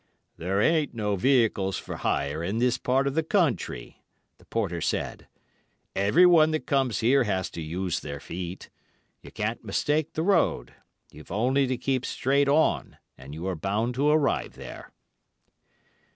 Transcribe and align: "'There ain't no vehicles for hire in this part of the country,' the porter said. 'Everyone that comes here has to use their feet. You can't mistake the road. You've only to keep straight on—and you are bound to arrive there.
"'There 0.37 0.59
ain't 0.59 0.95
no 0.95 1.15
vehicles 1.15 1.77
for 1.77 1.97
hire 1.97 2.43
in 2.43 2.57
this 2.57 2.79
part 2.79 3.05
of 3.05 3.13
the 3.13 3.21
country,' 3.21 4.01
the 4.39 4.45
porter 4.45 4.81
said. 4.81 5.27
'Everyone 5.95 6.49
that 6.49 6.65
comes 6.65 7.01
here 7.01 7.25
has 7.25 7.51
to 7.51 7.61
use 7.61 7.99
their 7.99 8.19
feet. 8.19 8.71
You 9.21 9.29
can't 9.31 9.63
mistake 9.63 10.13
the 10.13 10.23
road. 10.23 10.73
You've 11.11 11.31
only 11.31 11.67
to 11.67 11.77
keep 11.77 12.03
straight 12.03 12.49
on—and 12.49 13.35
you 13.35 13.45
are 13.45 13.55
bound 13.55 13.93
to 13.93 14.09
arrive 14.09 14.53
there. 14.53 14.91